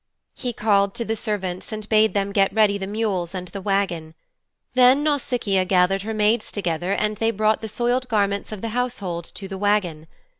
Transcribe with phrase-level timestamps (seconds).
[0.33, 4.15] He called to the servants and bade them get ready the mules and the wagon.
[4.73, 9.25] Then Nausicaa gathered her maids together and they brought the soiled garments of the household
[9.35, 10.07] to the wagon.